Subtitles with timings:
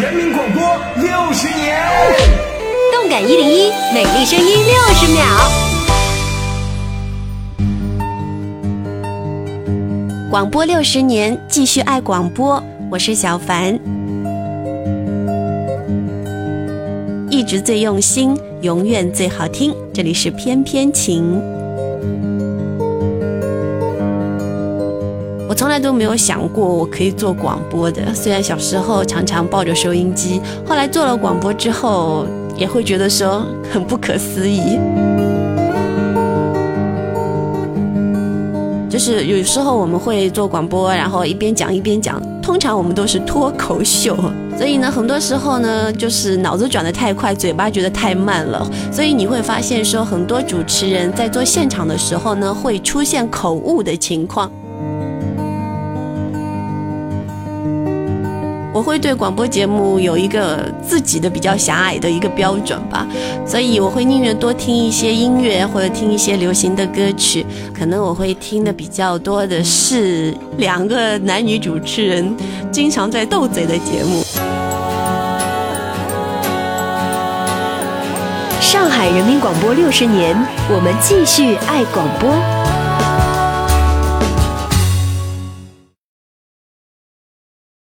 [0.00, 0.62] 人民广播
[1.02, 1.76] 六十年，
[2.92, 5.24] 动感一零一，美丽声音六十秒。
[10.30, 12.62] 广播六十年，继续爱广播。
[12.92, 13.76] 我是小凡，
[17.28, 19.74] 一直最用心，永远最好听。
[19.92, 21.42] 这里是翩翩情。
[25.68, 34.78] 从来都没有想过我可以做广播的，虽然小时候常常抱着收音机，后来做了广播之后，也会觉得说很不可思议。
[38.88, 44.16] 就是有时候我们会做广播，然后一边讲一边讲，通常我们都是脱口秀，
[44.56, 54.50] 所以呢，很多时候呢，就是脑子转得太快，嘴巴觉得太慢了，所以你会发现说，很多主持人在做现场的时候呢，会出现口误的情况。
[58.78, 63.04] 我会对广播节目有一个自己的比较狭隘的一个标准吧，
[63.44, 67.44] 所以我会宁愿多听一些音乐或者听一些流行的歌曲，
[67.76, 72.32] 可能我会听的比较多的是两个男女主持人
[72.70, 74.22] 经常在斗嘴的节目。
[78.60, 80.36] 上海人民广播六十年，
[80.70, 82.87] 我们继续爱广播。